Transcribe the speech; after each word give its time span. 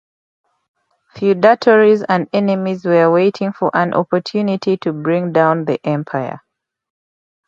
Feudatories 1.13 2.01
and 2.01 2.27
enemies 2.33 2.83
were 2.85 3.11
waiting 3.11 3.53
for 3.53 3.69
an 3.75 3.93
opportunity 3.93 4.75
to 4.77 4.91
bring 4.91 5.31
down 5.31 5.65
the 5.65 5.79
empire. 5.85 6.41